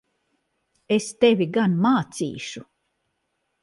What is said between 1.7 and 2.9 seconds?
mācīšu!